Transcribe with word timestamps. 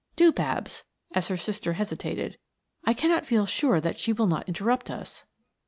"Do, 0.15 0.31
Babs," 0.31 0.83
as 1.13 1.27
her 1.27 1.37
sister 1.37 1.73
hesitated. 1.73 2.39
"I 2.83 2.95
cannot 2.95 3.27
feel 3.27 3.45
sure 3.45 3.79
that 3.79 3.99
she 3.99 4.13
will 4.13 4.25
not 4.25 4.47
interrupt 4.47 4.89
us." 4.89 5.25